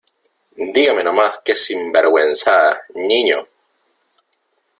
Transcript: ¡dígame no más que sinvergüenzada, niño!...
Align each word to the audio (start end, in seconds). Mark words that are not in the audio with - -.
¡dígame 0.73 1.03
no 1.03 1.13
más 1.13 1.41
que 1.45 1.53
sinvergüenzada, 1.53 2.81
niño!... 2.95 3.45